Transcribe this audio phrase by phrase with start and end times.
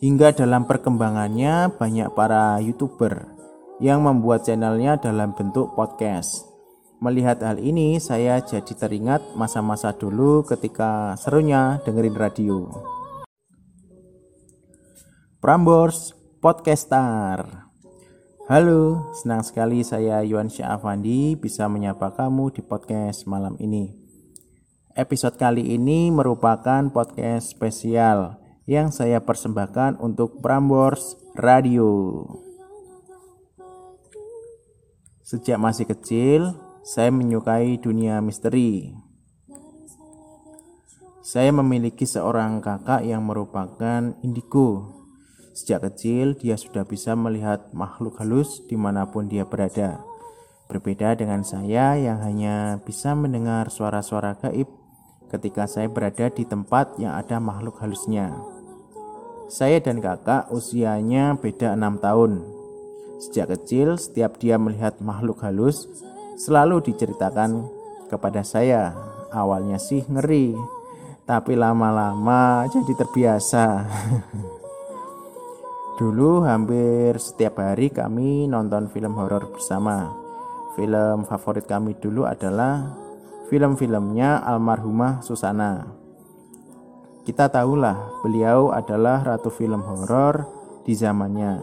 [0.00, 3.36] Hingga dalam perkembangannya banyak para YouTuber
[3.84, 6.48] yang membuat channelnya dalam bentuk podcast.
[7.04, 12.64] Melihat hal ini, saya jadi teringat masa-masa dulu ketika serunya dengerin radio.
[15.36, 17.68] Prambors Podcaster.
[18.48, 23.92] Halo, senang sekali saya Yuan Syah Afandi bisa menyapa kamu di podcast malam ini.
[24.96, 28.39] Episode kali ini merupakan podcast spesial
[28.70, 32.22] yang saya persembahkan untuk Prambors Radio.
[35.26, 36.54] Sejak masih kecil,
[36.86, 38.94] saya menyukai dunia misteri.
[41.18, 45.02] Saya memiliki seorang kakak yang merupakan indigo.
[45.50, 49.98] Sejak kecil, dia sudah bisa melihat makhluk halus di mana pun dia berada.
[50.70, 54.70] Berbeda dengan saya yang hanya bisa mendengar suara-suara gaib
[55.26, 58.59] ketika saya berada di tempat yang ada makhluk halusnya.
[59.50, 62.38] Saya dan kakak usianya beda enam tahun.
[63.18, 65.90] Sejak kecil, setiap dia melihat makhluk halus,
[66.38, 67.66] selalu diceritakan
[68.06, 68.94] kepada saya.
[69.34, 70.54] Awalnya sih ngeri,
[71.26, 73.66] tapi lama-lama jadi terbiasa.
[75.98, 80.14] Dulu hampir setiap hari kami nonton film horor bersama.
[80.78, 82.96] Film favorit kami dulu adalah
[83.50, 85.99] film-filmnya almarhumah Susana.
[87.30, 90.50] Kita tahulah beliau adalah ratu film horor
[90.82, 91.62] di zamannya.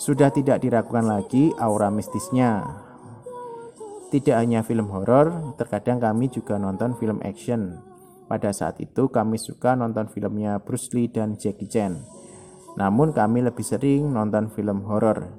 [0.00, 2.64] Sudah tidak diragukan lagi aura mistisnya.
[4.08, 7.84] Tidak hanya film horor, terkadang kami juga nonton film action.
[8.32, 12.00] Pada saat itu kami suka nonton filmnya Bruce Lee dan Jackie Chan.
[12.80, 15.36] Namun kami lebih sering nonton film horor.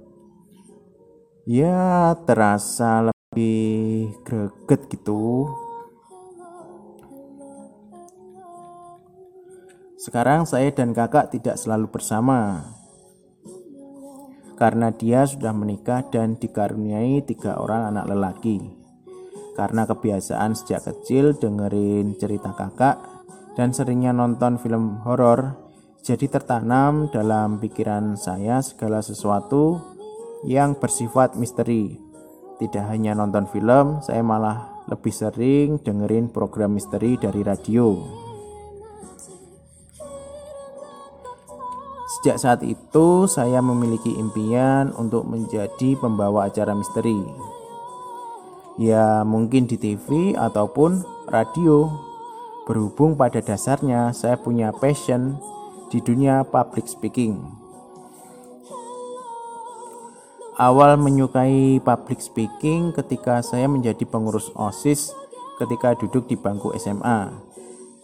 [1.49, 5.49] Ya, terasa lebih greget gitu
[9.95, 12.67] Sekarang saya dan kakak tidak selalu bersama
[14.55, 18.57] karena dia sudah menikah dan dikaruniai tiga orang anak lelaki.
[19.55, 22.99] Karena kebiasaan sejak kecil dengerin cerita kakak
[23.55, 25.55] dan seringnya nonton film horor,
[26.03, 29.79] jadi tertanam dalam pikiran saya segala sesuatu
[30.43, 31.95] yang bersifat misteri.
[32.59, 38.24] Tidak hanya nonton film, saya malah lebih sering dengerin program misteri dari radio.
[42.15, 47.19] Sejak saat itu, saya memiliki impian untuk menjadi pembawa acara misteri.
[48.79, 51.91] Ya, mungkin di TV ataupun radio.
[52.65, 55.37] Berhubung pada dasarnya saya punya passion
[55.91, 57.37] di dunia public speaking.
[60.55, 65.11] Awal menyukai public speaking ketika saya menjadi pengurus OSIS
[65.59, 67.37] ketika duduk di bangku SMA.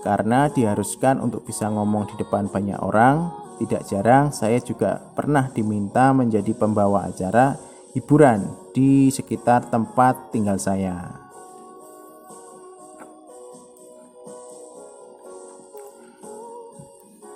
[0.03, 6.09] Karena diharuskan untuk bisa ngomong di depan banyak orang tidak jarang saya juga pernah diminta
[6.17, 7.53] menjadi pembawa acara
[7.93, 11.21] hiburan di sekitar tempat tinggal saya.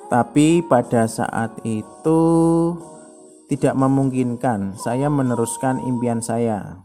[0.09, 2.21] Tapi pada saat itu
[3.45, 6.81] tidak memungkinkan saya meneruskan impian saya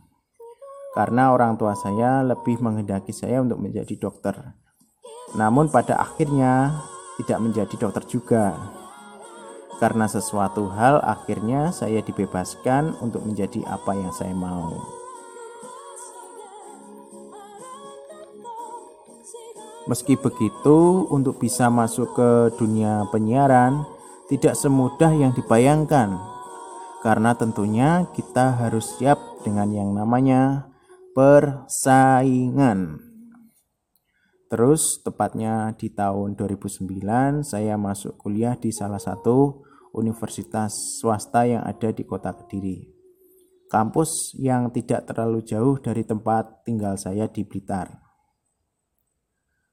[0.92, 4.34] karena orang tua saya lebih menghendaki saya untuk menjadi dokter.
[5.38, 6.82] Namun pada akhirnya
[7.22, 8.79] tidak menjadi dokter juga.
[9.80, 14.76] Karena sesuatu hal akhirnya saya dibebaskan untuk menjadi apa yang saya mau.
[19.88, 22.30] Meski begitu, untuk bisa masuk ke
[22.60, 23.82] dunia penyiaran
[24.28, 26.14] tidak semudah yang dibayangkan.
[27.00, 30.68] Karena tentunya kita harus siap dengan yang namanya
[31.16, 33.00] persaingan.
[34.50, 41.90] Terus tepatnya di tahun 2009 saya masuk kuliah di salah satu universitas swasta yang ada
[41.90, 42.86] di kota Kediri.
[43.70, 48.02] Kampus yang tidak terlalu jauh dari tempat tinggal saya di Blitar.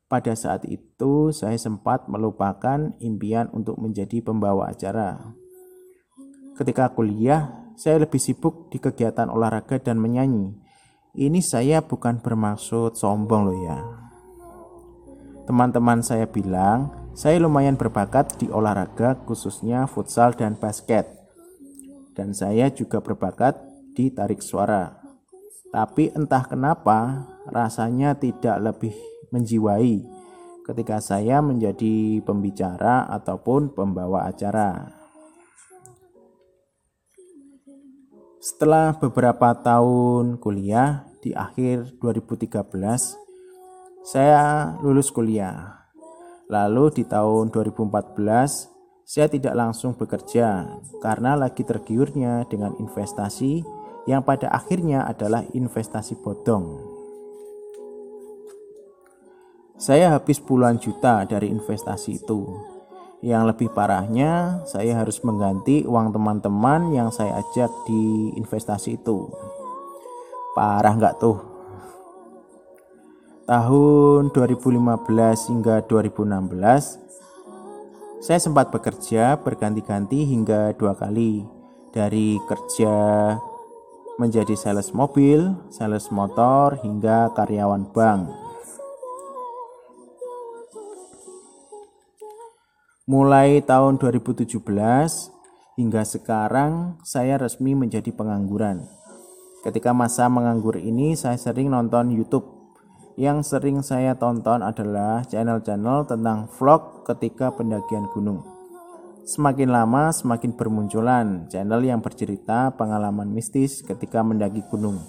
[0.07, 5.35] Pada saat itu, saya sempat melupakan impian untuk menjadi pembawa acara.
[6.55, 10.55] Ketika kuliah, saya lebih sibuk di kegiatan olahraga dan menyanyi.
[11.17, 13.79] Ini saya bukan bermaksud sombong loh ya.
[15.49, 21.09] Teman-teman saya bilang, saya lumayan berbakat di olahraga khususnya futsal dan basket.
[22.13, 23.57] Dan saya juga berbakat
[23.97, 25.01] di tarik suara.
[25.73, 28.93] Tapi entah kenapa rasanya tidak lebih
[29.33, 30.05] menjiwai
[30.69, 34.93] ketika saya menjadi pembicara ataupun pembawa acara.
[38.37, 42.61] Setelah beberapa tahun kuliah di akhir 2013
[44.05, 45.86] saya lulus kuliah
[46.47, 48.75] Lalu di tahun 2014
[49.07, 50.67] Saya tidak langsung bekerja
[50.99, 53.63] karena lagi tergiurnya dengan investasi
[54.03, 56.75] yang pada akhirnya adalah investasi bodong.
[59.79, 62.51] Saya habis puluhan juta dari investasi itu.
[63.23, 69.31] Yang lebih parahnya, saya harus mengganti uang teman-teman yang saya ajak di investasi itu.
[70.51, 71.56] Parah nggak tuh?
[73.47, 74.75] Tahun 2015
[75.55, 76.99] hingga 2016,
[78.19, 81.47] saya sempat bekerja berganti-ganti hingga dua kali,
[81.95, 82.91] dari kerja
[84.19, 88.27] menjadi sales mobil, sales motor, hingga karyawan bank.
[93.07, 94.59] Mulai tahun 2017
[95.79, 98.83] hingga sekarang, saya resmi menjadi pengangguran.
[99.63, 102.56] Ketika masa menganggur ini, saya sering nonton YouTube
[103.17, 108.45] yang sering saya tonton adalah channel-channel tentang vlog ketika pendakian gunung.
[109.25, 115.01] Semakin lama semakin bermunculan channel yang bercerita pengalaman mistis ketika mendaki gunung.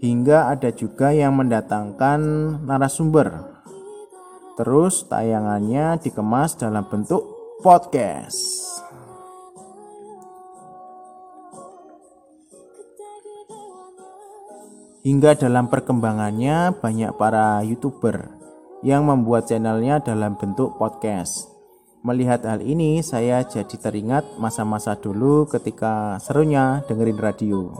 [0.00, 2.20] Hingga ada juga yang mendatangkan
[2.64, 3.60] narasumber.
[4.56, 7.20] Terus tayangannya dikemas dalam bentuk
[7.60, 8.69] podcast.
[15.00, 18.36] Hingga dalam perkembangannya banyak para youtuber
[18.84, 21.48] yang membuat channelnya dalam bentuk podcast.
[22.04, 27.72] Melihat hal ini saya jadi teringat masa-masa dulu ketika serunya dengerin radio.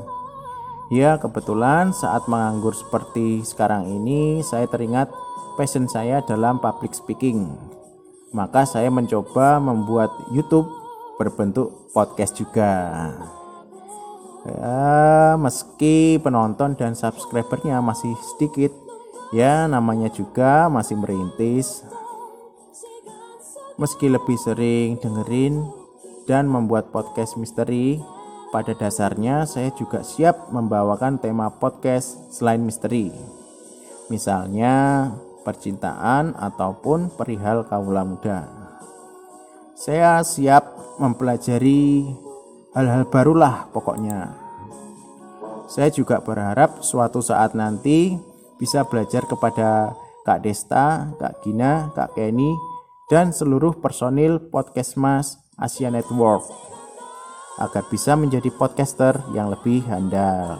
[0.88, 5.12] Ya kebetulan saat menganggur seperti sekarang ini saya teringat
[5.60, 7.52] passion saya dalam public speaking.
[8.32, 10.72] Maka saya mencoba membuat YouTube
[11.20, 13.12] berbentuk podcast juga.
[14.40, 18.72] Ya, meski penonton dan subscribernya masih sedikit,
[19.36, 21.84] ya namanya juga masih merintis.
[23.76, 25.60] Meski lebih sering dengerin
[26.24, 28.00] dan membuat podcast misteri,
[28.48, 33.12] pada dasarnya saya juga siap membawakan tema podcast selain misteri.
[34.08, 35.08] Misalnya
[35.44, 38.48] percintaan ataupun perihal kaula muda.
[39.76, 42.04] Saya siap mempelajari
[42.74, 44.34] hal-hal barulah pokoknya.
[45.70, 48.18] Saya juga berharap suatu saat nanti
[48.58, 49.94] bisa belajar kepada
[50.26, 52.50] Kak Desta, Kak Gina, Kak Kenny,
[53.06, 56.46] dan seluruh personil Podcast Mas Asia Network
[57.60, 60.58] agar bisa menjadi podcaster yang lebih handal.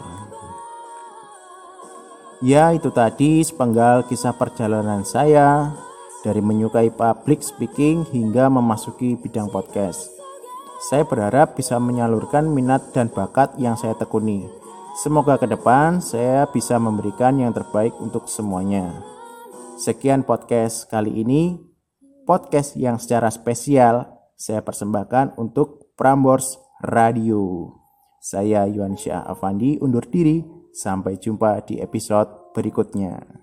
[2.41, 5.77] Ya, itu tadi sepenggal kisah perjalanan saya
[6.25, 10.20] dari menyukai public speaking hingga memasuki bidang podcast.
[10.81, 14.49] Saya berharap bisa menyalurkan minat dan bakat yang saya tekuni.
[14.97, 19.05] Semoga ke depan saya bisa memberikan yang terbaik untuk semuanya.
[19.77, 21.61] Sekian podcast kali ini,
[22.25, 27.77] podcast yang secara spesial saya persembahkan untuk Prambors Radio.
[28.17, 30.41] Saya Yuan Syah Afandi undur diri.
[30.71, 33.40] Sampai jumpa di episode berikutnya.